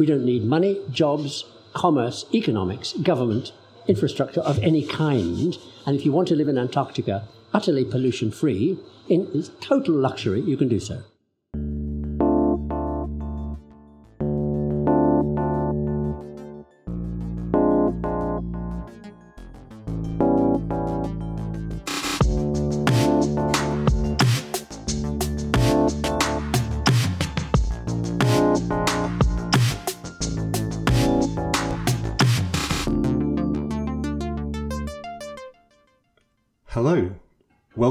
[0.00, 1.44] We don't need money, jobs,
[1.74, 3.52] commerce, economics, government,
[3.86, 5.58] infrastructure of any kind.
[5.84, 8.78] And if you want to live in Antarctica utterly pollution free,
[9.10, 11.02] in total luxury, you can do so.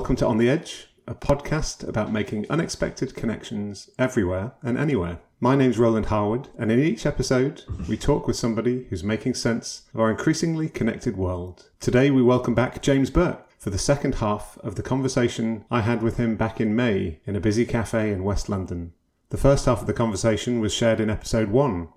[0.10, 5.20] Welcome to On the Edge, a podcast about making unexpected connections everywhere and anywhere.
[5.40, 9.84] My name's Roland Harwood, and in each episode, we talk with somebody who's making sense
[9.94, 11.70] of our increasingly connected world.
[11.80, 16.02] Today, we welcome back James Burke for the second half of the conversation I had
[16.02, 18.94] with him back in May in a busy cafe in West London.
[19.30, 21.90] The first half of the conversation was shared in episode one,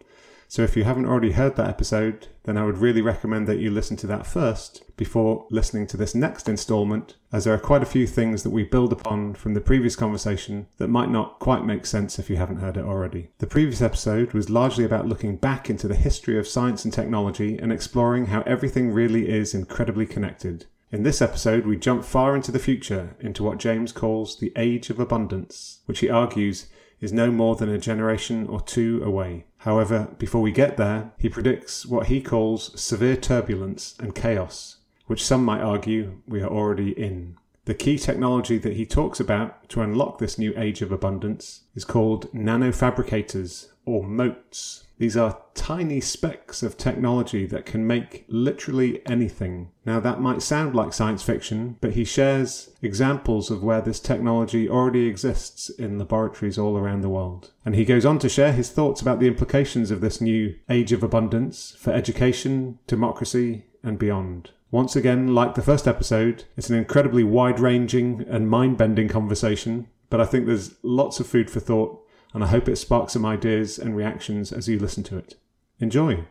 [0.52, 3.70] so if you haven't already heard that episode, then I would really recommend that you
[3.70, 7.86] listen to that first before listening to this next installment, as there are quite a
[7.86, 11.86] few things that we build upon from the previous conversation that might not quite make
[11.86, 13.30] sense if you haven't heard it already.
[13.38, 17.56] The previous episode was largely about looking back into the history of science and technology
[17.56, 20.66] and exploring how everything really is incredibly connected.
[20.90, 24.90] In this episode, we jump far into the future into what James calls the Age
[24.90, 26.66] of Abundance, which he argues
[27.02, 29.44] is no more than a generation or two away.
[29.62, 35.24] However, before we get there, he predicts what he calls severe turbulence and chaos, which
[35.24, 37.36] some might argue we are already in.
[37.66, 41.84] The key technology that he talks about to unlock this new age of abundance is
[41.84, 44.84] called nanofabricators or motes.
[44.98, 49.70] These are tiny specks of technology that can make literally anything.
[49.84, 54.68] Now, that might sound like science fiction, but he shares examples of where this technology
[54.68, 57.50] already exists in laboratories all around the world.
[57.64, 60.92] And he goes on to share his thoughts about the implications of this new age
[60.92, 64.50] of abundance for education, democracy, and beyond.
[64.70, 69.86] Once again, like the first episode, it's an incredibly wide ranging and mind bending conversation,
[70.08, 72.01] but I think there's lots of food for thought
[72.34, 75.36] and I hope it sparks some ideas and reactions as you listen to it.
[75.80, 76.24] Enjoy!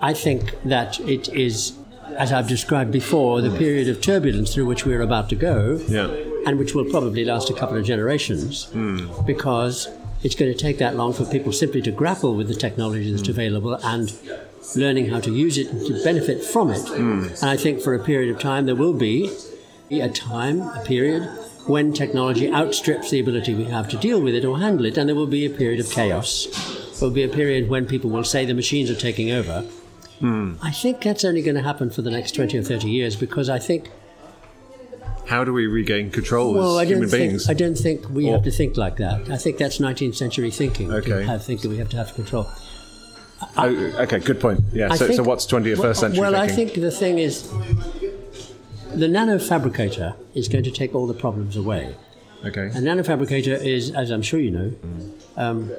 [0.00, 1.74] I think that it is,
[2.16, 6.08] as I've described before, the period of turbulence through which we're about to go, yeah.
[6.44, 9.24] and which will probably last a couple of generations, mm.
[9.24, 9.88] because
[10.24, 13.28] it's going to take that long for people simply to grapple with the technology that's
[13.28, 13.30] mm.
[13.30, 14.12] available and
[14.76, 16.82] learning how to use it and to benefit from it.
[16.86, 17.40] Mm.
[17.40, 19.30] And I think for a period of time there will be
[20.00, 21.22] a time, a period,
[21.66, 25.08] when technology outstrips the ability we have to deal with it or handle it, and
[25.08, 26.46] there will be a period of chaos.
[26.98, 29.64] There will be a period when people will say the machines are taking over.
[30.20, 30.58] Mm.
[30.62, 33.48] I think that's only going to happen for the next 20 or 30 years because
[33.48, 33.90] I think.
[35.26, 37.48] How do we regain control well, as I don't human think, beings?
[37.48, 39.30] I don't think we or, have to think like that.
[39.30, 40.92] I think that's 19th century thinking.
[40.92, 41.24] Okay.
[41.24, 42.48] Have, think that we have to have control.
[43.56, 43.68] Oh,
[44.00, 44.60] okay, good point.
[44.72, 44.94] Yeah.
[44.94, 46.20] So, think, so, what's 21st century?
[46.20, 46.50] Well, thinking?
[46.50, 47.50] I think the thing is
[48.94, 51.94] the nanofabricator is going to take all the problems away.
[52.44, 52.66] Okay.
[52.66, 54.74] A nanofabricator is, as I'm sure you know,
[55.36, 55.70] um,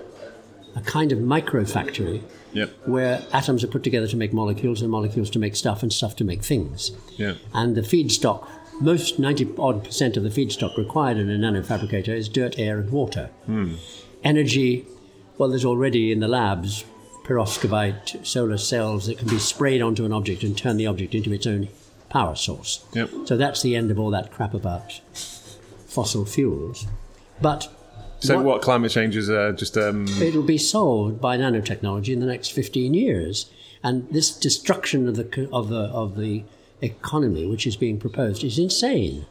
[0.75, 2.69] a kind of microfactory yep.
[2.85, 6.15] where atoms are put together to make molecules and molecules to make stuff and stuff
[6.17, 6.91] to make things.
[7.17, 7.35] Yeah.
[7.53, 8.47] And the feedstock,
[8.79, 12.89] most 90 odd percent of the feedstock required in a nanofabricator is dirt, air, and
[12.91, 13.29] water.
[13.45, 13.75] Hmm.
[14.23, 14.87] Energy,
[15.37, 16.85] well, there's already in the labs
[17.23, 21.31] perovskite solar cells that can be sprayed onto an object and turn the object into
[21.31, 21.69] its own
[22.13, 22.85] power source.
[22.93, 23.09] Yep.
[23.25, 25.01] So that's the end of all that crap about
[25.87, 26.85] fossil fuels.
[27.41, 27.67] But
[28.19, 30.07] so what, what climate change is uh, just um...
[30.21, 33.49] it'll be solved by nanotechnology in the next 15 years,
[33.83, 36.43] and this destruction of the of the of the
[36.81, 39.25] economy which is being proposed is insane.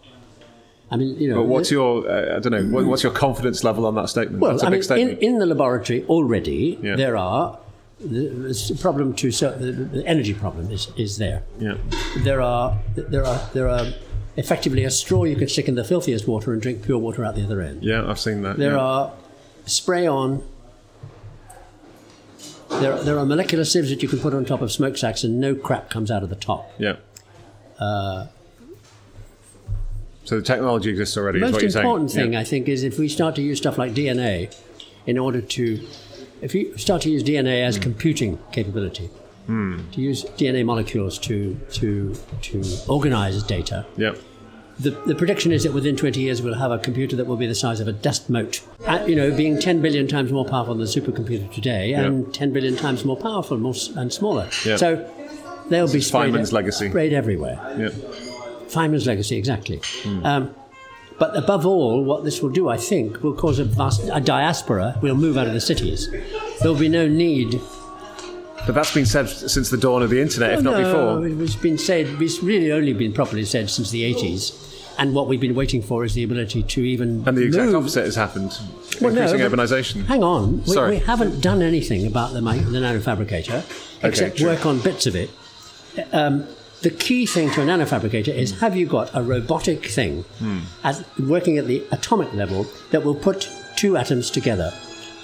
[0.91, 1.37] I mean, you know.
[1.37, 4.41] But what's your, uh, I don't know, what's your confidence level on that statement?
[4.41, 5.23] Well, That's a I big mean, statement.
[5.23, 6.97] In, in the laboratory already, yeah.
[6.97, 7.59] there are
[8.05, 11.43] the problem to so the energy problem is, is there.
[11.59, 11.77] Yeah.
[12.19, 13.87] There are there are there are
[14.37, 17.35] effectively a straw you can stick in the filthiest water and drink pure water out
[17.35, 17.83] the other end.
[17.83, 18.59] Yeah, I've seen that.
[18.59, 18.79] There yeah.
[18.79, 19.13] are
[19.67, 20.43] spray on.
[22.71, 25.55] There, there are molecular sieves that you can put on top of smokestacks and no
[25.55, 26.73] crap comes out of the top.
[26.79, 26.97] Yeah.
[27.79, 28.29] Uh,
[30.25, 31.39] so the technology exists already.
[31.39, 32.27] The most important saying.
[32.27, 32.41] thing, yeah.
[32.41, 34.55] I think, is if we start to use stuff like DNA
[35.07, 35.87] in order to
[36.43, 37.83] if you start to use DNA as mm.
[37.83, 39.09] computing capability,
[39.49, 39.91] mm.
[39.93, 44.19] to use DNA molecules to to to organize data, yep.
[44.79, 47.47] the, the prediction is that within 20 years we'll have a computer that will be
[47.47, 48.61] the size of a dust mote.
[48.87, 52.33] Uh, you know, being 10 billion times more powerful than the supercomputer today, and yep.
[52.35, 54.49] 10 billion times more powerful more, and smaller.
[54.65, 54.79] Yep.
[54.79, 55.11] So
[55.69, 56.89] they'll be sprayed, Feynman's legacy.
[56.89, 57.59] sprayed everywhere.
[57.79, 57.93] Yep.
[58.69, 59.79] Feynman's legacy, exactly.
[59.79, 60.25] Mm.
[60.25, 60.55] Um,
[61.23, 64.99] But above all, what this will do, I think, will cause a vast a diaspora.
[65.03, 66.11] will move out of the cities.
[66.11, 67.61] There will be no need.
[68.67, 71.45] But that's been said since the dawn of the internet, if Oh, not no, before.
[71.45, 72.21] It's been said.
[72.21, 74.97] It's really only been properly said since the 80s.
[74.99, 77.77] And what we've been waiting for is the ability to even And the exact move.
[77.77, 78.59] opposite has happened.
[79.01, 80.05] Well, no, increasing but urbanisation.
[80.07, 80.91] Hang on, we, Sorry.
[80.91, 83.63] we haven't done anything about the, the nanofabricator
[84.03, 84.49] except true.
[84.49, 85.31] work on bits of it.
[86.13, 86.49] Um,
[86.83, 90.61] the key thing to a nanofabricator is have you got a robotic thing hmm.
[90.85, 94.73] at, working at the atomic level that will put two atoms together?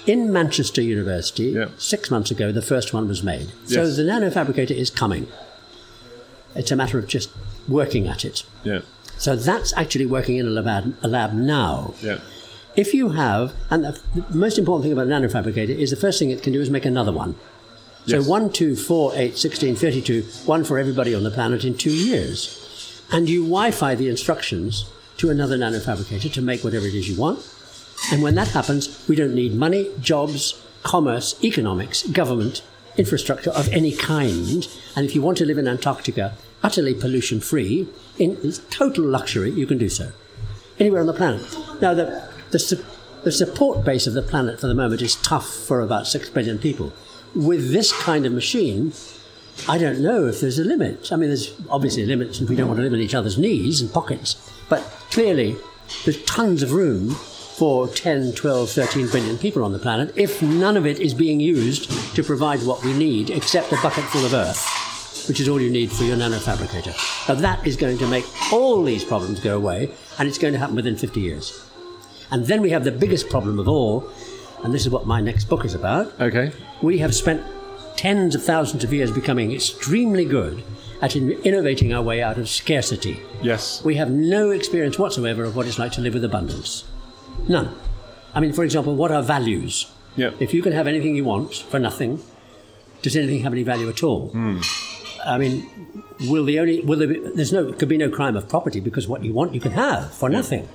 [0.07, 1.67] In Manchester University, Yeah.
[1.77, 3.51] six months ago, the first one was made.
[3.65, 5.27] So the nanofabricator is coming.
[6.55, 7.29] It's a matter of just
[7.67, 8.43] working at it.
[8.63, 8.79] Yeah,
[9.17, 11.93] So that's actually working in a lab, a lab now.
[12.01, 12.19] yeah.
[12.75, 16.17] If you have, and the, the most important thing about a nanofabricator is the first
[16.17, 17.35] thing it can do is make another one.
[18.07, 18.27] So Yes.
[18.27, 23.03] 1, 2, 4, 8, 16, 32, one for everybody on the planet in two years.
[23.11, 24.85] And you Wi Fi the instructions
[25.17, 27.39] to another nanofabricator to make whatever it is you want.
[28.11, 32.61] And when that happens, we don't need money, jobs, commerce, economics, government,
[32.97, 34.67] infrastructure of any kind.
[34.95, 37.87] And if you want to live in Antarctica, utterly pollution free,
[38.17, 40.11] in total luxury, you can do so
[40.79, 41.41] anywhere on the planet.
[41.81, 42.85] Now, the, the,
[43.23, 46.57] the support base of the planet for the moment is tough for about 6 billion
[46.57, 46.93] people.
[47.35, 48.93] With this kind of machine,
[49.67, 51.11] I don't know if there's a limit.
[51.11, 53.37] I mean, there's obviously limits, limit since we don't want to live in each other's
[53.37, 54.35] knees and pockets.
[54.69, 54.81] But
[55.11, 55.57] clearly,
[56.05, 60.77] there's tons of room for 10, 12, 13 billion people on the planet if none
[60.77, 64.33] of it is being used to provide what we need except a bucket full of
[64.33, 66.95] earth, which is all you need for your nanofabricator.
[67.27, 70.59] Now, that is going to make all these problems go away, and it's going to
[70.59, 71.69] happen within 50 years.
[72.31, 74.09] And then we have the biggest problem of all,
[74.63, 76.51] and this is what my next book is about Okay.
[76.81, 77.41] we have spent
[77.95, 80.63] tens of thousands of years becoming extremely good
[81.01, 83.19] at in- innovating our way out of scarcity.
[83.41, 83.83] Yes.
[83.83, 86.83] We have no experience whatsoever of what it's like to live with abundance.
[87.47, 87.73] None.
[88.33, 89.91] I mean, for example, what are values?
[90.15, 90.31] Yeah.
[90.39, 92.21] If you can have anything you want for nothing,
[93.01, 94.29] does anything have any value at all?
[94.29, 94.59] Hmm.
[95.25, 95.69] I mean,
[96.29, 99.07] will the only will there be, there's no could be no crime of property because
[99.07, 100.67] what you want you can have for nothing,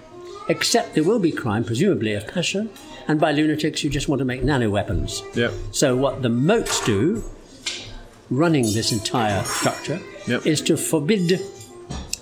[0.49, 2.71] except there will be crime presumably of passion,
[3.09, 5.23] and by lunatics who just want to make nano weapons.
[5.35, 5.51] Yeah.
[5.73, 7.23] So what the motes do,
[8.31, 10.47] running this entire structure, Yep.
[10.47, 11.29] is to forbid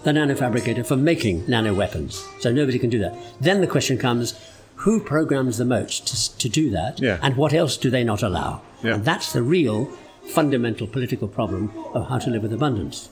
[0.05, 2.25] the nanofabricator from making nano weapons.
[2.41, 3.17] So nobody can do that.
[3.41, 4.35] Then the question comes,
[4.77, 6.99] who programs the motes to, to do that?
[7.01, 7.21] Yeah.
[7.23, 8.63] And what else do they not allow?
[8.83, 8.95] Yeah.
[8.95, 9.85] And that's the real
[10.27, 13.09] fundamental political problem of how to live with abundance.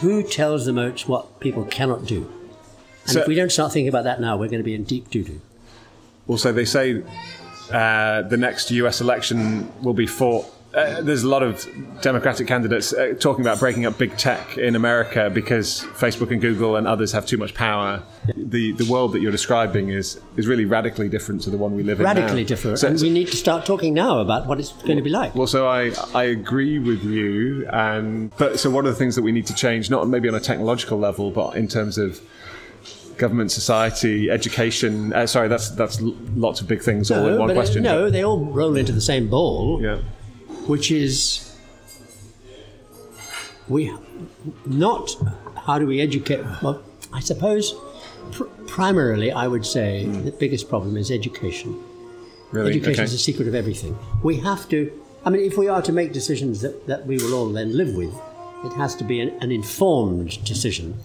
[0.00, 2.30] Who tells the motes what people cannot do?
[3.10, 4.84] And So- if we don't start thinking about that now, we're going to be in
[4.84, 5.40] deep doo-doo.
[6.28, 7.02] Also, they say
[7.72, 10.46] uh, the next US election will be fought.
[10.72, 11.66] Uh, there's a lot of
[12.00, 16.76] Democratic candidates uh, talking about breaking up big tech in America because Facebook and Google
[16.76, 18.00] and others have too much power.
[18.36, 21.82] The the world that you're describing is is really radically different to the one we
[21.82, 22.06] live in.
[22.06, 22.78] Radically different.
[22.78, 25.34] So- and we need to start talking now about what it's going to be like.
[25.34, 29.22] Well, so I I agree with you, and but so one of the things that
[29.22, 32.20] we need to change, not maybe on a technological level, but in terms of
[33.20, 35.12] government, society, education.
[35.12, 36.00] Uh, sorry, that's that's
[36.46, 37.82] lots of big things all in one question.
[37.84, 39.98] no, but- they all roll into the same ball, yeah,
[40.66, 41.46] which is
[43.70, 43.92] we
[44.66, 45.14] not
[45.64, 46.82] how do we educate well
[47.12, 47.74] i suppose
[48.32, 51.78] pr- primarily i would say the biggest problem is education
[52.50, 52.72] really.
[52.72, 53.04] education okay.
[53.04, 54.90] is the secret of everything we have to
[55.24, 57.94] i mean if we are to make decisions that, that we will all then live
[57.94, 58.12] with
[58.64, 60.98] it has to be an, an informed decision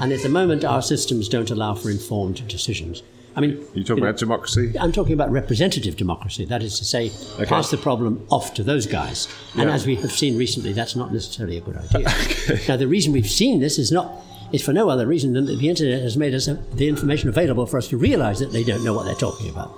[0.00, 3.02] and at the moment our systems don't allow for informed decisions
[3.36, 4.74] i mean You talk know, about democracy.
[4.78, 6.44] I'm talking about representative democracy.
[6.44, 7.10] That is to say,
[7.46, 9.26] pass the problem off to those guys.
[9.54, 9.74] And Yeah.
[9.74, 12.08] as we have seen recently, that's not necessarily a good idea.
[12.68, 14.06] Now, the reason we've seen this is not
[14.52, 16.44] is for no other reason than that the internet has made us
[16.80, 19.70] the information available for us to realise that they don't know what they're talking about.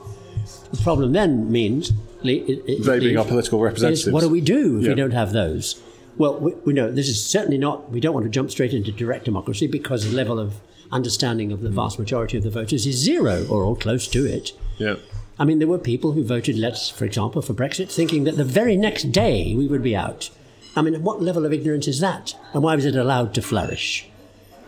[0.73, 1.92] The problem then means
[2.25, 4.11] it- it They being our political representatives.
[4.11, 4.88] what do we do if Yeah.
[4.90, 5.76] we don't have those?
[6.16, 7.90] Well, we, we know this is certainly not.
[7.90, 10.54] We don't want to jump straight into direct democracy because the level of
[10.92, 14.52] understanding of the vast majority of the voters is zero or all close to it.
[14.78, 14.97] Yeah,
[15.38, 18.44] I mean, there were people who voted, let's, for example, for Brexit, thinking that the
[18.44, 20.30] very next day we would be out.
[20.76, 22.37] I mean, what level of ignorance is that?
[22.52, 24.09] And why was it allowed to flourish?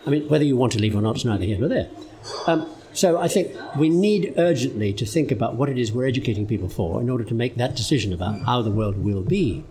[0.05, 1.89] I mean, whether you want to leave or not is neither here nor there.
[2.47, 6.47] Um, so I think we need urgently to think about what it is we're educating
[6.47, 9.63] people for in order to make that decision about how the world will be.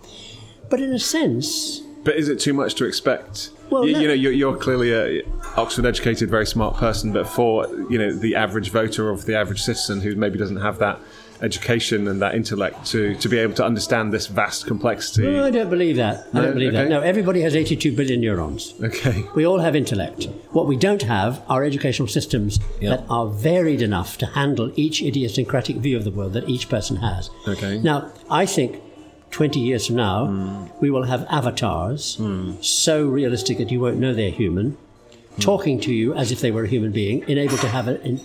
[0.71, 3.51] But in a sense, But is it too much to expect?
[3.71, 5.23] Well, you, no- you know, you're, you're clearly a
[5.57, 9.63] Oxford-educated, very smart person, but for you know the average voter or for the average
[9.63, 10.99] citizen who maybe doesn't have that
[11.43, 15.23] education and that intellect to to be able to understand this vast complexity.
[15.23, 16.27] No, I don't believe that.
[16.33, 16.89] I don't believe that.
[16.89, 18.75] No, everybody has 82 billion neurons.
[18.83, 19.25] Okay.
[19.35, 20.25] We all have intellect.
[20.53, 22.91] What we don't have are educational systems Yeah.
[22.91, 26.97] that are varied enough to handle each idiosyncratic view of the world that each person
[26.97, 27.29] has.
[27.47, 27.79] Okay.
[27.79, 28.81] Now, I think
[29.31, 30.67] 20 years from now, hmm.
[30.81, 32.55] we will have avatars hmm.
[32.61, 35.41] so realistic that you won't know they're human, hmm.
[35.41, 38.21] talking to you as if they were a human being, and able to have an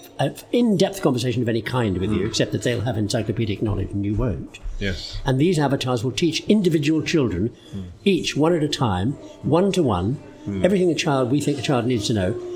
[0.51, 4.05] in depth conversation of any kind with you, except that they'll have encyclopedic knowledge and
[4.05, 4.59] you won't.
[4.79, 5.19] Yes.
[5.25, 7.55] And these avatars will teach individual children,
[8.03, 10.21] each one at a time, one to one,
[10.63, 12.50] everything a child we think a child needs to know,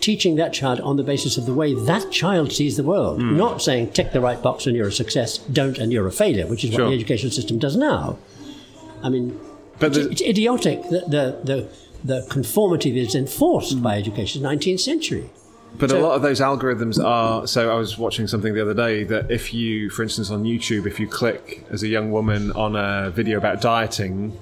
[0.00, 3.20] teaching that child on the basis of the way that child sees the world.
[3.20, 3.36] Hmm.
[3.36, 6.46] Not saying tick the right box and you're a success, don't and you're a failure,
[6.46, 6.84] which is Sure.
[6.84, 8.18] what the education system does now.
[9.02, 9.38] I mean,
[9.78, 11.68] But it's, the- it's idiotic that the, the,
[12.04, 13.82] the conformity that is enforced hmm.
[13.82, 15.30] by education is 19th century.
[15.78, 17.46] But So- a lot of those algorithms are.
[17.46, 20.86] So I was watching something the other day that if you, for instance, on YouTube,
[20.86, 24.36] if you click as a young woman on a video about dieting,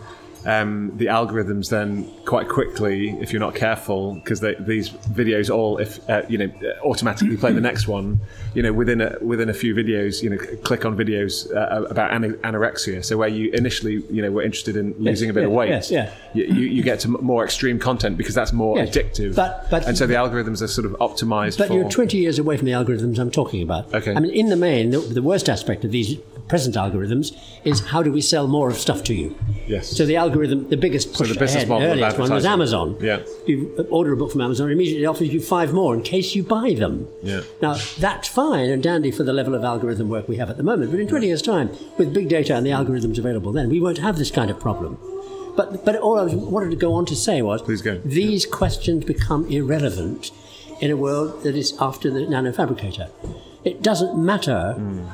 [0.47, 6.09] um, the algorithms then quite quickly, if you're not careful, because these videos all, if
[6.09, 6.51] uh, you know,
[6.85, 8.21] automatically play the next one.
[8.55, 12.11] You know, within a, within a few videos, you know, click on videos uh, about
[12.13, 13.05] anorexia.
[13.05, 15.91] So where you initially, you know, were interested in losing a bit of weight, yes,
[15.91, 16.11] yeah.
[16.33, 19.35] you, you you get to more extreme content because that's more Yes, addictive.
[19.35, 21.75] but- but- and so the algorithms are sort of optimized But for.
[21.75, 23.93] you're 20 years away from the algorithms I'm talking about.
[23.95, 24.15] Okay.
[24.15, 26.17] I mean, in the main, the, the worst aspect of these
[26.49, 29.37] present algorithms is how do we sell more of stuff to you?
[29.67, 29.89] Yes.
[29.89, 32.45] So the algorithm, the biggest push the business ahead, model earliest one was.
[32.45, 32.97] Amazon.
[33.01, 33.23] Yeah.
[33.47, 36.43] You order a book from Amazon, it immediately offers you five more in case you
[36.43, 37.09] buy them.
[37.23, 37.43] Yeah.
[37.63, 40.63] Now, that's fine and dandy for the level of algorithm work we have at the
[40.63, 43.81] moment, but in 20 years' time, with big data and the algorithms available then, we
[43.81, 44.99] won't have this kind of problem.
[45.57, 47.99] But, but all I was, wanted to go on to say was Please go.
[48.05, 50.31] these questions become irrelevant
[50.81, 53.11] in a world that is after the nanofabricator.
[53.65, 55.07] It doesn't matter hmm.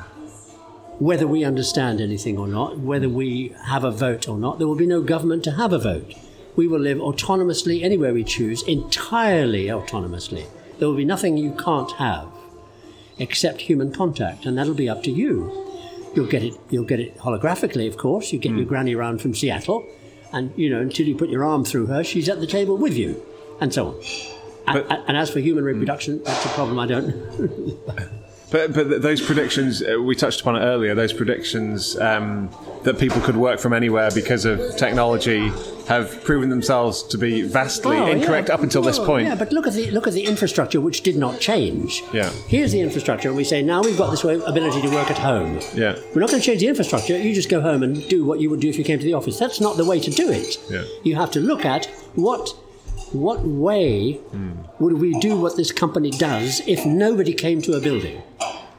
[0.99, 4.59] Whether we understand anything or not, whether we have a vote or not.
[4.59, 6.13] There will be no government to have a vote.
[6.55, 10.45] We will live autonomously anywhere we choose, entirely autonomously.
[10.77, 12.29] There will be nothing you can't have
[13.17, 15.51] except human contact, and that'll be up to you.
[16.15, 16.53] You'll get it.
[16.69, 18.31] You'll get it holographically, of course.
[18.31, 18.69] You get your hmm.
[18.69, 19.87] granny round from Seattle,
[20.31, 22.95] and you know until you put your arm through her, she's at the table with
[22.95, 23.23] you,
[23.59, 23.95] and so on.
[24.67, 28.13] And, But- and as for human reproduction, that's a problem I don't.
[28.53, 30.93] But but those predictions uh, we touched upon it earlier.
[30.93, 32.49] Those predictions um,
[32.83, 35.51] that people could work from anywhere because of technology
[35.87, 38.53] have proven themselves to be vastly Oh, incorrect yeah.
[38.55, 39.27] up until this point.
[39.27, 42.03] Yeah, but look at the look at the infrastructure which did not change.
[42.13, 42.29] Yeah.
[42.47, 45.59] Here's the infrastructure, and we say now we've got this ability to work at home.
[45.73, 45.95] Yeah.
[46.13, 47.17] We're not going to change the infrastructure.
[47.17, 49.15] You just go home and do what you would do if you came to the
[49.15, 49.39] office.
[49.39, 50.57] That's not the way to do it.
[50.69, 50.83] Yeah.
[51.03, 52.53] You have to look at what
[53.13, 54.53] what way hmm.
[54.79, 58.21] would we do what this company does if nobody came to a building?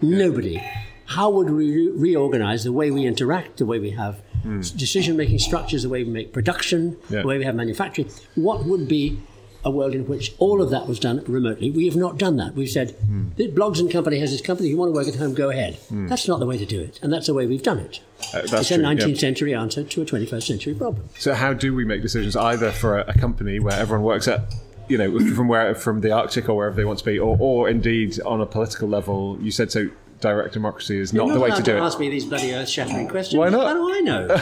[0.01, 0.63] Nobody.
[1.07, 4.61] How would we re- reorganize the way we interact, the way we have hmm.
[4.61, 7.23] decision making structures, the way we make production, Yeah.
[7.23, 8.11] the way we have manufacturing?
[8.35, 9.21] What would be
[9.65, 11.71] a world in which all of that was done remotely?
[11.71, 12.55] We have not done that.
[12.55, 12.97] We've said,
[13.37, 15.51] the Bloggs and Company has this company, if you want to work at home, go
[15.51, 15.79] ahead.
[15.91, 18.01] That's not the way to do it, and that's the way we've done it.
[18.33, 18.95] Uh, that's it's a true, yeah.
[18.95, 21.09] 19th century answer to a 21st century problem.
[21.19, 24.55] So how do we make decisions either for a, a company where everyone works at
[24.89, 27.69] you know from where from the Arctic or wherever they want to be, or, or
[27.69, 29.39] indeed on a political level?
[29.41, 29.89] You said so.
[30.25, 33.39] Direct democracy is not the way to do it ask me these bloody earth-shattering questions.
[33.39, 33.67] Why not?
[33.67, 34.37] How do I know?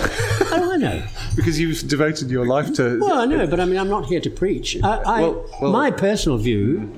[0.50, 1.02] How do I know?
[1.36, 3.00] because you've devoted your life to.
[3.00, 4.80] Well, I know, but I mean, I'm not here to preach.
[4.82, 6.96] I, I, Well- well- my personal view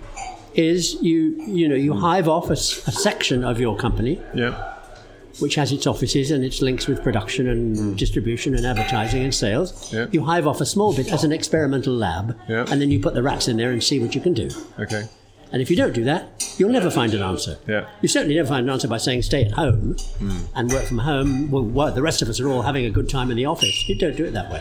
[0.55, 4.75] is you, you know, you hive off a section of your company yeah.
[5.41, 7.95] which has its offices and its links with production and hmm.
[7.95, 9.93] distribution and advertising and sales.
[9.93, 10.07] Yeah.
[10.13, 12.67] You hive off a small bit as an experimental lab, Yeah.
[12.71, 14.51] and then you put the rats in there and see what you can do.
[14.79, 15.09] Okay.
[15.55, 17.59] And if you don't do that, you'll never find an answer.
[17.69, 17.87] Yeah.
[18.03, 19.95] You certainly never find an answer by saying stay at home
[20.57, 21.49] and work from home.
[21.49, 23.89] Well, well, the rest of us are all having a good time in the office.
[23.89, 24.61] You don't do it that way.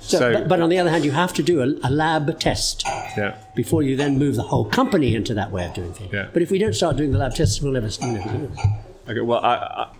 [0.00, 2.38] So, So- but, but on the other hand, you have to do a, a lab
[2.38, 2.84] test
[3.16, 3.34] Yeah.
[3.56, 6.12] before you then move the whole company into that way of doing things.
[6.12, 6.28] Yeah.
[6.32, 9.10] But if we don't start doing the lab tests, we'll never, we'll never do it.
[9.10, 9.20] Okay.
[9.20, 9.90] Well, I, I,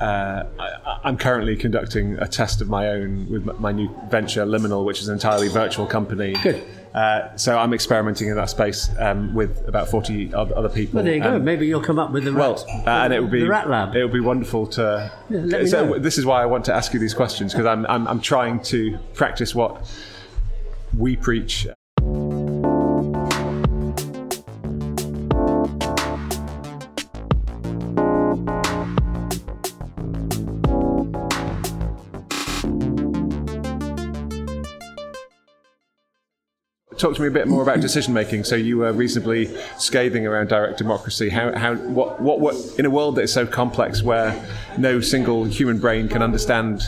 [0.00, 4.84] uh, I, I'm currently conducting a test of my own with my new venture, Liminal,
[4.84, 6.34] which is an entirely virtual company.
[6.42, 6.62] Good.
[6.94, 10.96] Uh, so I'm experimenting in that space um, with about 40 other people.
[10.96, 11.36] Well, there you go.
[11.36, 13.48] Um, Maybe you'll come up with the well, rat, uh, and it would be the
[13.48, 13.94] rat lab.
[13.94, 15.12] It would be wonderful to.
[15.28, 15.98] Yeah, let me so know.
[15.98, 18.60] this is why I want to ask you these questions because I'm, I'm I'm trying
[18.64, 19.86] to practice what
[20.96, 21.66] we preach.
[36.98, 38.44] Talk to me a bit more about decision making.
[38.44, 41.28] So you were reasonably scathing around direct democracy.
[41.28, 44.34] How, how what, what, what, in a world that is so complex, where
[44.78, 46.82] no single human brain can understand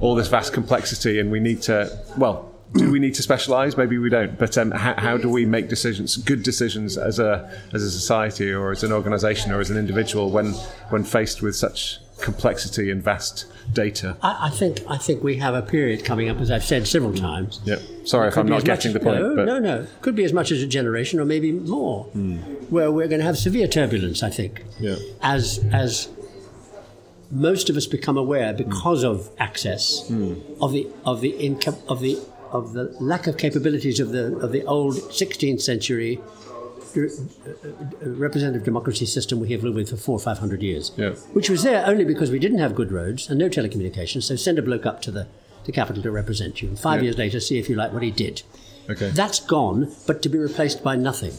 [0.00, 3.76] all this vast complexity, and we need to, well, do we need to specialize?
[3.76, 4.38] Maybe we don't.
[4.38, 8.52] But um, how, how, do we make decisions, good decisions, as a as a society
[8.52, 10.52] or as an organisation or as an individual when
[10.90, 14.16] when faced with such complexity and vast data?
[14.22, 17.14] I, I, think I think we have a period coming up, as I've said several
[17.14, 17.60] times.
[17.64, 17.76] Yeah.
[18.04, 19.20] Sorry if I'm not getting much, the point.
[19.20, 19.44] No, but.
[19.44, 19.86] no, no.
[20.00, 22.70] Could be as much as a generation, or maybe more, mm.
[22.70, 24.22] where we're going to have severe turbulence.
[24.22, 24.64] I think.
[24.78, 24.96] Yeah.
[25.22, 26.08] As as
[27.30, 29.10] most of us become aware because mm.
[29.10, 30.40] of access mm.
[30.60, 32.18] of the of the income of the
[32.52, 36.20] of the lack of capabilities of the of the old 16th century
[36.94, 40.92] Uh, uh, representative democracy system we have lived with for four or five hundred years,
[40.96, 41.10] yeah.
[41.32, 44.24] which was there only because we didn't have good roads and no telecommunications.
[44.24, 45.26] So send a bloke up to the,
[45.64, 47.04] the capital to represent you, and five yeah.
[47.04, 48.42] years later, see if you like what he did.
[48.88, 49.10] Okay.
[49.10, 51.32] That's gone, but to be replaced by nothing.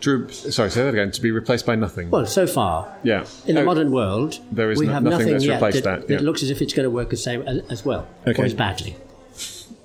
[0.00, 1.10] To, sorry, say that again.
[1.12, 2.10] To be replaced by nothing.
[2.10, 3.24] Well, so far, yeah.
[3.46, 6.00] In the oh, modern world, there is we no, have nothing, nothing yet that, that,
[6.10, 6.16] yeah.
[6.16, 8.42] that, looks as if it's going to work the same as, as well, okay.
[8.42, 8.96] or as badly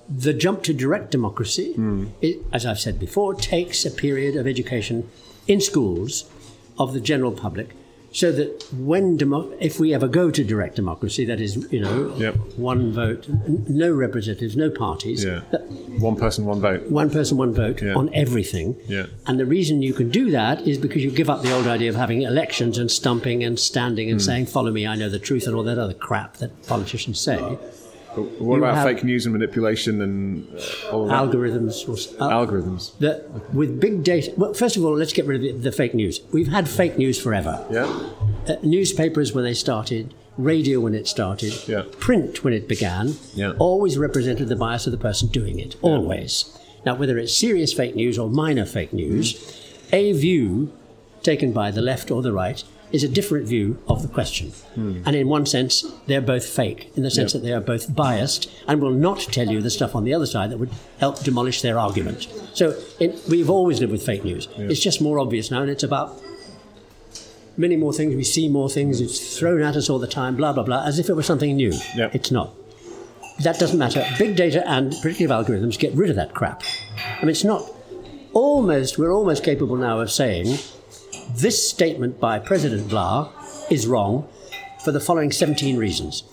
[0.10, 2.10] the jump to direct democracy, mm.
[2.22, 5.10] it, as I've said before, takes a period of education
[5.48, 6.30] in schools
[6.78, 7.75] of the general public
[8.12, 12.13] so that when demo- if we ever go to direct democracy, that is, you know,
[12.18, 12.36] yep.
[12.58, 13.28] one vote,
[13.68, 15.42] no representatives, no parties, yeah.
[16.00, 17.94] one person, one vote, one person, one vote yeah.
[17.94, 18.75] on everything.
[18.88, 19.06] Yeah.
[19.28, 21.89] And the reason you can do that is because you give up the old idea
[21.89, 24.25] of having elections and stumping and standing and mm.
[24.25, 27.60] saying, "Follow me, I know the truth," and all that other crap that politicians say.
[28.16, 31.86] What you about fake news and manipulation and uh, all algorithms?
[32.18, 32.98] Algorithms.
[32.98, 33.24] The,
[33.54, 34.34] with big data.
[34.36, 36.22] Well, first of all, let's get rid of the, the fake news.
[36.32, 37.66] We've had fake news forever.
[37.70, 37.86] Yeah.
[38.48, 41.84] Uh, newspapers when they started, radio when it started, yeah.
[42.00, 43.54] print when it began, yeah.
[43.60, 45.75] always represented the bias of the person doing it.
[45.82, 46.58] Always.
[46.86, 49.94] Now, whether it's serious fake news or minor fake news, mm.
[49.94, 50.74] a view
[51.22, 54.50] taken by the left or the right is a different view of the question.
[54.75, 55.03] Hmm.
[55.05, 57.41] And in one sense, they're both fake, in the sense yep.
[57.41, 60.25] that they are both biased and will not tell you the stuff on the other
[60.25, 62.27] side that would help demolish their argument.
[62.53, 62.75] So
[63.29, 64.48] we've always lived with fake news.
[64.58, 64.72] Yep.
[64.72, 66.19] It's just more obvious now, and it's about
[67.58, 68.15] many more things.
[68.15, 69.01] We see more things.
[69.01, 71.55] It's thrown at us all the time, blah, blah, blah, as if it was something
[71.55, 71.74] new.
[71.96, 72.15] Yep.
[72.15, 72.56] It's not.
[73.41, 74.06] That doesn't matter.
[74.17, 76.63] Big data and predictive algorithms get rid of that crap.
[76.97, 77.69] I mean, it's not
[78.34, 80.58] almost, we're almost capable now of saying
[81.36, 83.32] this statement by President Blah
[83.70, 84.28] is wrong
[84.84, 86.24] for the following 17 reasons.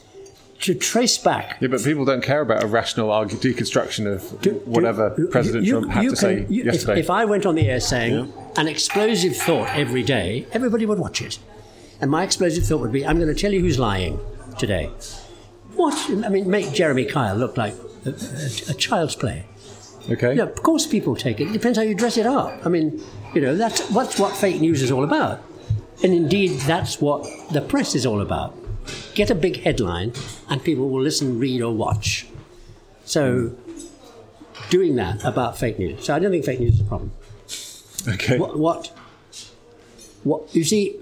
[0.61, 1.59] To trace back.
[1.61, 5.73] Yeah, but people don't care about a rational deconstruction of do, whatever do, President you,
[5.73, 6.93] Trump had to can, say you, yesterday.
[6.95, 8.53] If, if, I went on the air saying yeah.
[8.57, 11.39] an explosive thought every day, everybody would watch it.
[12.01, 14.19] And my explosive thought would be I'm going to tell you who's lying
[14.59, 14.87] today.
[15.75, 15.95] What?
[16.25, 17.75] I mean, make Jeremy Kyle look like
[18.07, 19.45] a, a, a child's play.
[20.09, 20.37] Okay.
[20.37, 21.49] Yeah, of course people take it.
[21.49, 22.65] It depends how you dress it up.
[22.65, 23.03] I mean,
[23.35, 25.43] you know, that's, that's what fake news is all about.
[26.03, 28.55] And indeed, that's what the press is all about.
[29.15, 30.12] Get a big headline,
[30.49, 32.27] and people will listen, read, or watch.
[33.05, 33.57] So,
[34.69, 36.05] doing that about fake news.
[36.05, 37.12] So, I don't think fake news is a problem.
[38.09, 38.39] Okay.
[38.39, 38.59] What?
[38.59, 38.93] What?
[40.27, 40.97] what you see,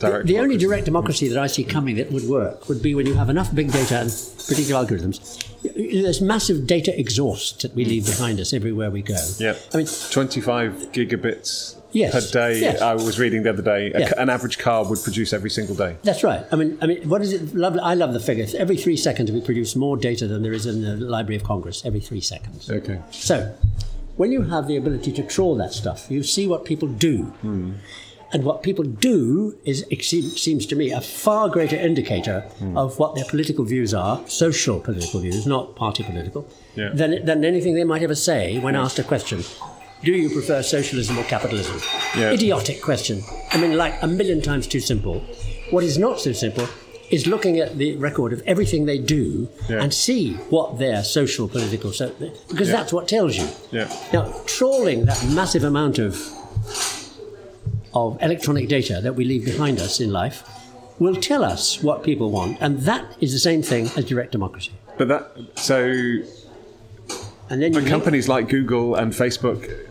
[0.00, 3.06] the, the only direct democracy that I see coming that would work would be when
[3.06, 4.10] you have enough big data and
[4.46, 5.53] predictive algorithms.
[5.74, 9.16] There's massive data exhaust that we leave behind us everywhere we go.
[9.38, 9.56] Yeah.
[9.72, 12.60] I mean, 25 gigabits yes, per day.
[12.60, 12.82] Yes.
[12.82, 13.92] I was reading the other day.
[13.96, 14.12] Yeah.
[14.18, 15.96] an average car would produce every single day.
[16.02, 16.44] That's right.
[16.52, 17.54] I mean, I mean, what is it?
[17.54, 17.80] Lovely.
[17.80, 18.46] I love the figure.
[18.56, 21.84] Every three seconds, we produce more data than there is in the Library of Congress.
[21.84, 22.70] Every three seconds.
[22.70, 23.00] Okay.
[23.10, 23.54] So,
[24.16, 27.24] when you have the ability to trawl that stuff, you see what people do.
[27.42, 27.72] Hmm.
[28.34, 32.76] And what people do is, it seems to me, a far greater indicator mm.
[32.76, 36.90] of what their political views are, social political views, not party political, yeah.
[36.92, 39.44] than, than anything they might ever say when asked a question.
[40.02, 41.80] Do you prefer socialism or capitalism?
[42.18, 42.32] Yeah.
[42.32, 43.22] Idiotic question.
[43.52, 45.20] I mean, like a million times too simple.
[45.70, 46.68] What is not so simple
[47.10, 49.80] is looking at the record of everything they do yeah.
[49.80, 52.10] and see what their social political so
[52.48, 52.76] because yeah.
[52.76, 53.46] that's what tells you.
[53.70, 53.88] Yeah.
[54.12, 56.16] Now, trawling that massive amount of
[57.94, 60.42] of electronic data that we leave behind us in life
[60.98, 64.72] will tell us what people want, and that is the same thing as direct democracy.
[64.96, 65.80] But that so,
[67.50, 69.88] and then but companies like Google and Facebook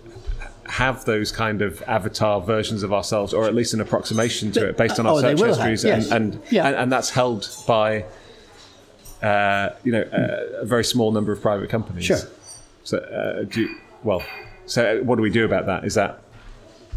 [0.66, 4.78] have those kind of avatar versions of ourselves, or at least an approximation to it,
[4.78, 6.10] based on our oh, search histories, yes.
[6.10, 6.68] and and, yeah.
[6.68, 8.06] and, and that's held by
[9.22, 12.06] uh, you know a, a, very small number of private companies.
[12.06, 12.20] Sure.
[12.86, 14.24] So, uh, do you, well,
[14.66, 15.86] so what do we do about that?
[15.86, 16.23] Is that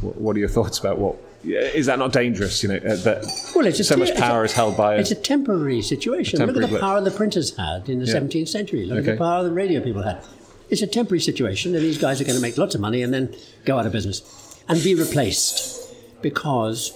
[0.01, 2.63] what are your thoughts about what is that not dangerous?
[2.63, 4.95] You know uh, that well, it's so much power a, is held by.
[4.95, 6.41] A, it's a temporary situation.
[6.41, 8.15] A temporary Look at the power the printers had in the yeah.
[8.15, 8.87] 17th century.
[8.87, 9.11] Look okay.
[9.11, 10.23] at the power the radio people had.
[10.69, 13.15] It's a temporary situation, and these guys are going to make lots of money and
[13.15, 14.23] then go out of business
[14.69, 16.91] and be replaced because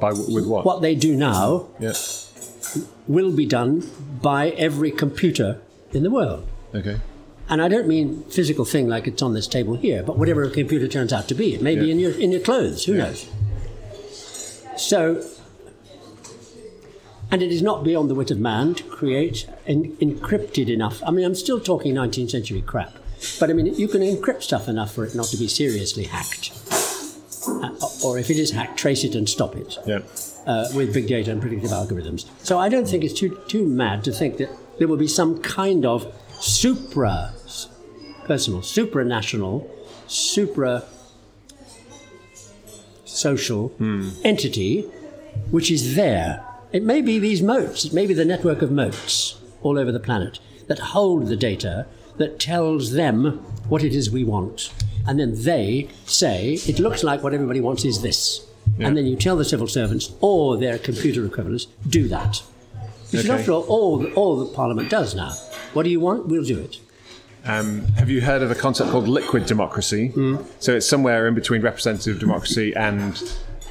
[0.00, 0.64] By with what?
[0.64, 1.92] what they do now Yeah.
[3.06, 3.84] will be done
[4.22, 5.60] by every computer
[5.92, 6.48] in the world.
[6.74, 7.00] Okay.
[7.48, 10.50] And I don't mean physical thing like it's on this table here, but whatever a
[10.50, 11.54] computer turns out to be.
[11.54, 12.84] It may be in your in your clothes.
[12.86, 13.04] Who Yeah.
[13.04, 13.26] knows?
[14.76, 15.24] So,
[17.30, 21.02] and it is not beyond the wit of man to create en- encrypted enough.
[21.06, 22.94] I mean, I'm still talking 19th century crap,
[23.40, 26.50] but I mean, you can encrypt stuff enough for it not to be seriously hacked.
[27.48, 27.70] Uh,
[28.04, 30.00] or if it is hacked, trace it and stop it Yeah.
[30.46, 32.24] uh, with big data and predictive algorithms.
[32.42, 35.38] So I don't think it's too too mad to think that there will be some
[35.40, 36.06] kind of
[36.40, 37.32] supra
[38.24, 39.68] personal, supranational,
[40.08, 40.84] supra
[43.04, 44.10] social hmm.
[44.24, 44.84] entity
[45.50, 46.44] which is there.
[46.72, 50.00] It may be these motes, it may be the network of motes all over the
[50.00, 54.72] planet that hold the data that tells them what it is we want.
[55.06, 58.44] And then they say, it looks like what everybody wants is this.
[58.80, 62.42] And then you tell the civil servants or their computer equivalents, do that.
[63.10, 63.38] Because Okay.
[63.38, 65.32] after all, all, all that Parliament does now,
[65.76, 66.26] what do you want?
[66.26, 66.80] We'll do it.
[67.44, 70.10] Um, have you heard of a concept called liquid democracy?
[70.58, 73.22] So it's somewhere in between representative democracy and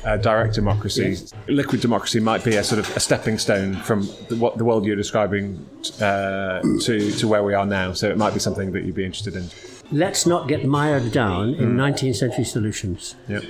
[0.06, 1.18] uh, direct democracy.
[1.48, 4.86] Liquid democracy might be a sort of a stepping stone from the, what the world
[4.86, 5.68] you're describing
[6.00, 7.92] uh, to to where we are now.
[7.92, 9.50] So it might be something that you'd be interested in.
[9.92, 13.16] Let's not get mired down in 19th century solutions.
[13.28, 13.44] Yep.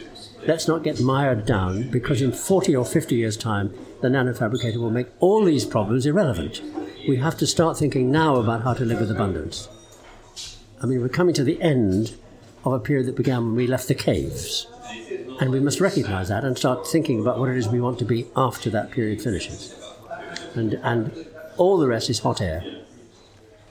[0.48, 4.92] Let's not get mired down because in 40 or 50 years' time, the nanofabricator will
[4.92, 6.62] make all these problems irrelevant.
[7.08, 9.68] We have to start thinking now about how to live with abundance.
[10.84, 12.16] I mean, we're coming to the end
[12.64, 14.68] of a period that began when we left the caves.
[15.40, 18.06] And we must recognize that and start thinking about what it is we want to
[18.06, 19.76] be after that period finishes.
[20.54, 21.26] And, and
[21.58, 22.64] all the rest is hot air.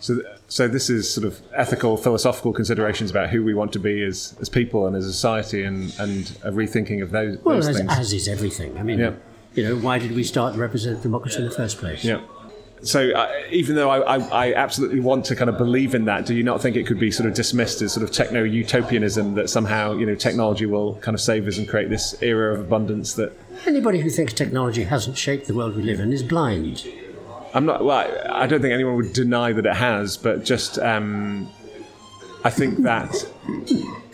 [0.04, 4.04] So, so this is sort of ethical, philosophical considerations about who we want to be
[4.04, 7.68] as, as people and as a society, and, and a rethinking of those, Well, those
[7.68, 7.90] as, things.
[7.90, 8.76] as is everything.
[8.76, 9.12] I mean, Yeah.
[9.54, 12.04] you know, why did we start representative democracy in the first place?
[12.04, 12.20] Yeah.
[12.82, 16.26] So uh, even though I, I, I absolutely want to kind of believe in that,
[16.26, 19.36] do you not think it could be sort of dismissed as sort of techno utopianism
[19.36, 22.60] that somehow you know technology will kind of save us and create this era of
[22.60, 23.32] abundance that
[23.64, 26.86] Anybody who thinks technology hasn't shaped the world we live in is blind.
[27.54, 27.84] I'm not.
[27.84, 31.48] Well, I, don't think anyone would deny that it has, but just um,
[32.44, 33.14] I think that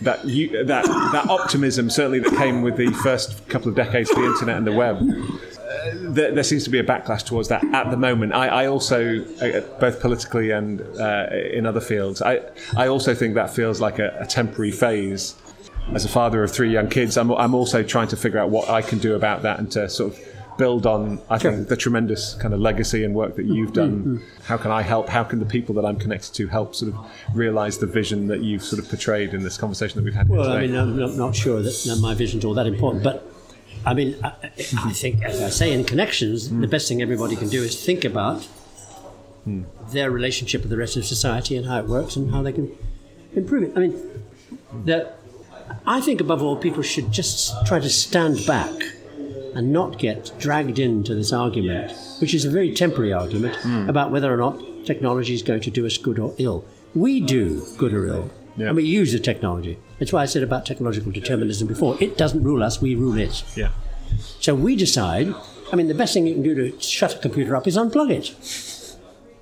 [0.01, 4.17] that you, that that optimism certainly that came with the first couple of decades of
[4.17, 4.97] the internet and the web.
[5.01, 8.33] uh, There, there seems to be a backlash towards that at the moment.
[8.33, 12.41] I, I also, uh, both politically and uh, in other fields, I,
[12.77, 15.35] I also think that feels like a, a temporary phase.
[15.93, 18.69] As a father of three young kids, I'm, I'm also trying to figure out what
[18.69, 20.19] I can do about that and to sort of
[20.57, 23.91] build on, I think, the tremendous kind of legacy and work that you've done.
[23.91, 24.43] Mm-hmm.
[24.43, 25.09] How can I help?
[25.09, 26.99] How can the people that I'm connected to help sort of
[27.33, 30.51] realize the vision that you've sort of portrayed in this conversation that we've had Well?
[30.51, 33.31] I mean, I'm not, not sure that my vision's all that important, but
[33.85, 34.89] I mean, I, I mm-hmm.
[34.89, 36.69] think, as I say, in connections, the mm.
[36.69, 38.47] best thing everybody can do is think about
[39.47, 39.65] mm.
[39.91, 42.71] their relationship with the rest of society and how it works and how they can
[43.33, 43.73] improve it.
[43.75, 44.23] I mean,
[44.85, 45.11] the,
[45.87, 48.71] I think above all, people should just try to stand back
[49.55, 53.89] and not get dragged into this argument, which is a very temporary argument hmm.
[53.89, 56.65] about whether or not technology is going to do us good or ill.
[56.95, 58.67] We do good or ill, Yeah.
[58.67, 59.77] and we use the technology.
[59.99, 61.97] That's why I said about technological determinism before.
[62.01, 63.43] It doesn't rule us; we rule it.
[63.55, 63.69] yeah.
[64.39, 65.33] So we decide.
[65.71, 68.11] I mean, the best thing you can do to shut a computer up is unplug
[68.11, 68.35] it,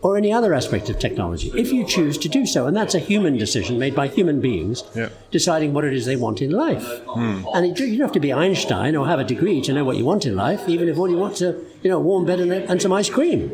[0.01, 2.67] or any other aspect of technology, if you choose to do so.
[2.67, 5.09] And that's a human decision made by human beings Yeah.
[5.31, 6.87] deciding what it is they want in life.
[7.07, 7.43] Hmm.
[7.53, 9.97] And it, you don't have to be Einstein or have a degree to know what
[9.97, 12.39] you want in life, even if all you want is a you know warm bed
[12.39, 13.51] and, and some ice cream.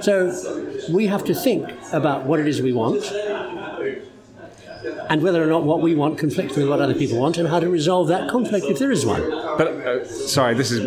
[0.00, 0.32] So
[0.90, 3.02] we have to think about what it is we want.
[5.08, 7.60] And whether or not what we want conflicts with what other people want, and how
[7.60, 9.22] to resolve that conflict if there is one.
[9.30, 10.86] But uh, sorry, this is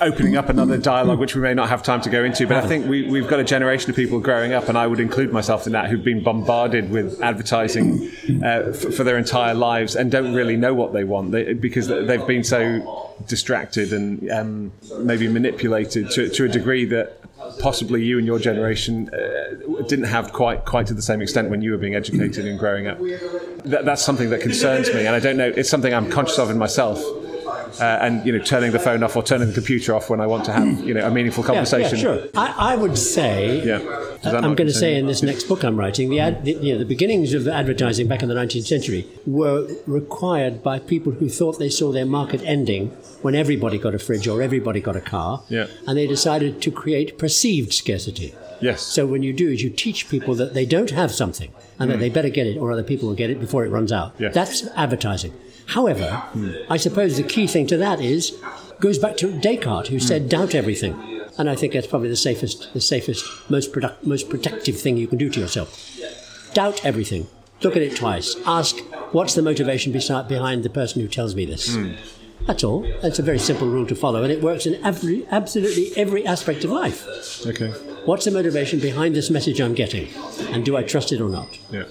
[0.00, 2.46] opening up another dialogue which we may not have time to go into.
[2.46, 5.00] But I think we, we've got a generation of people growing up, and I would
[5.00, 8.10] include myself in that, who've been bombarded with advertising
[8.42, 11.88] uh, f- for their entire lives and don't really know what they want they, because
[11.88, 17.20] they've been so distracted and um, maybe manipulated to, to a degree that
[17.60, 21.62] possibly you and your generation uh, didn't have quite quite to the same extent when
[21.62, 22.98] you were being educated and growing up.
[23.64, 25.48] That, that's something that concerns me, and I don't know.
[25.48, 26.98] It's something I'm conscious of in myself
[27.80, 30.26] uh, and you know turning the phone off or turning the computer off when I
[30.26, 31.98] want to have you know a meaningful conversation.
[31.98, 32.30] Yeah, yeah sure.
[32.34, 33.78] I, I, would say, yeah.
[34.24, 36.78] I'm going to say in this next book I'm writing, the, ad, the, you know,
[36.78, 41.58] the beginnings of advertising back in the 19th century were required by people who thought
[41.58, 42.88] they saw their market ending
[43.22, 45.66] when everybody got a fridge or everybody got a car, yeah.
[45.86, 48.34] and they decided to create perceived scarcity.
[48.60, 48.82] Yes.
[48.82, 51.92] So when you do is you teach people that they don't have something and mm.
[51.92, 54.14] that they better get it or other people will get it before it runs out.
[54.18, 54.34] Yes.
[54.34, 55.32] That's advertising.
[55.66, 56.22] However.
[56.70, 58.36] I suppose the key thing to that is
[58.80, 62.72] goes back to Descartes, who said, "Doubt everything," and I think that's probably the safest,
[62.72, 65.98] the safest, most product, most protective thing you can do to yourself.
[66.54, 67.26] Doubt everything.
[67.62, 68.36] Look at it twice.
[68.46, 68.76] Ask,
[69.12, 71.96] "What's the motivation behind the person who tells me this?" Mm.
[72.46, 72.84] That's all.
[73.02, 76.64] It's a very simple rule to follow, and it works in every, absolutely every aspect
[76.64, 77.06] of life.
[77.46, 77.70] Okay.
[78.04, 80.08] What's the motivation behind this message I'm getting,
[80.52, 81.48] and do I trust it or not?
[81.72, 81.84] Yeah.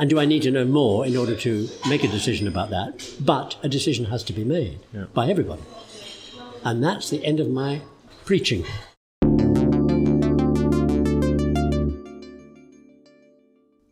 [0.00, 3.14] And do I need to know more in order to make a decision about that?
[3.18, 5.06] But a decision has to be made yeah.
[5.12, 5.62] by everybody.
[6.64, 7.82] And that's the end of my
[8.24, 8.64] preaching.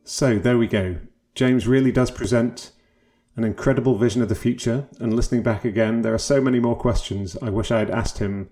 [0.05, 0.99] So there we go.
[1.35, 2.71] James really does present
[3.35, 4.87] an incredible vision of the future.
[5.01, 8.19] And listening back again, there are so many more questions I wish I had asked
[8.19, 8.51] him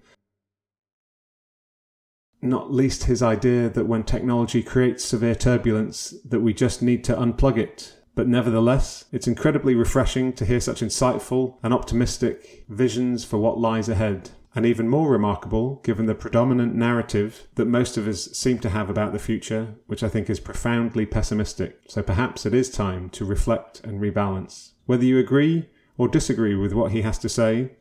[2.44, 7.14] not least his idea that when technology creates severe turbulence that we just need to
[7.16, 7.96] unplug it.
[8.14, 13.88] But nevertheless, it's incredibly refreshing to hear such insightful and optimistic visions for what lies
[13.88, 14.30] ahead.
[14.57, 18.88] And even more remarkable, given the predominant narrative that most of us seem to have
[18.88, 21.80] about the future, which I think is profoundly pessimistic.
[21.88, 24.70] So perhaps it is time to reflect and rebalance.
[24.87, 27.72] Whether you agree or disagree with what he has to say,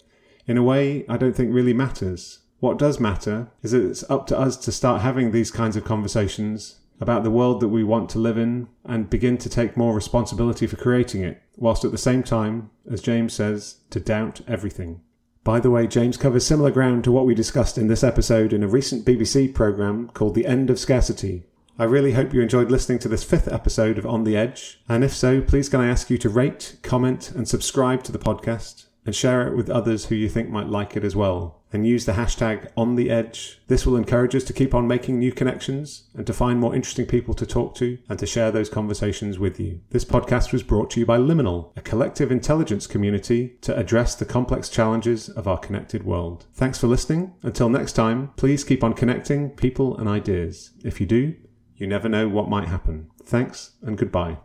[0.47, 2.39] in a way, I don't think really matters.
[2.63, 5.83] What does matter is that it's up to us to start having these kinds of
[5.83, 9.93] conversations about the world that we want to live in and begin to take more
[9.93, 15.01] responsibility for creating it, whilst at the same time, as James says, to doubt everything.
[15.43, 18.63] By the way, James covers similar ground to what we discussed in this episode in
[18.63, 21.43] a recent BBC programme called The End of Scarcity.
[21.77, 25.03] I really hope you enjoyed listening to this fifth episode of On the Edge, and
[25.03, 28.82] if so, please can I ask you to rate, comment, and subscribe to the podcast,
[29.05, 32.05] and share it with others who you think might like it as well and use
[32.05, 33.59] the hashtag on the edge.
[33.67, 37.07] This will encourage us to keep on making new connections and to find more interesting
[37.07, 39.81] people to talk to and to share those conversations with you.
[39.89, 44.25] This podcast was brought to you by Liminal, a collective intelligence community to address the
[44.25, 46.45] complex challenges of our connected world.
[46.53, 47.33] Thanks for listening.
[47.41, 50.71] Until next time, please keep on connecting people and ideas.
[50.83, 51.35] If you do,
[51.75, 53.09] you never know what might happen.
[53.25, 54.37] Thanks and goodbye.